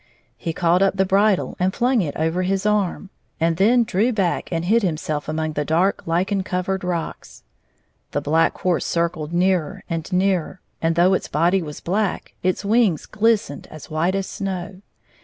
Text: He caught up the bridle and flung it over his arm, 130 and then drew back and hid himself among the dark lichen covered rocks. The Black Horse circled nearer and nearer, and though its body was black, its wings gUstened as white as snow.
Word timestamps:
He 0.35 0.51
caught 0.51 0.81
up 0.81 0.97
the 0.97 1.05
bridle 1.05 1.55
and 1.59 1.75
flung 1.75 2.01
it 2.01 2.15
over 2.17 2.41
his 2.41 2.65
arm, 2.65 3.11
130 3.37 3.45
and 3.45 3.57
then 3.57 3.83
drew 3.83 4.11
back 4.11 4.51
and 4.51 4.65
hid 4.65 4.81
himself 4.81 5.29
among 5.29 5.53
the 5.53 5.63
dark 5.63 6.07
lichen 6.07 6.41
covered 6.41 6.83
rocks. 6.83 7.43
The 8.09 8.19
Black 8.19 8.57
Horse 8.57 8.83
circled 8.83 9.31
nearer 9.31 9.83
and 9.87 10.11
nearer, 10.11 10.59
and 10.81 10.95
though 10.95 11.13
its 11.13 11.27
body 11.27 11.61
was 11.61 11.81
black, 11.81 12.33
its 12.41 12.65
wings 12.65 13.05
gUstened 13.05 13.67
as 13.67 13.91
white 13.91 14.15
as 14.15 14.25
snow. 14.25 14.81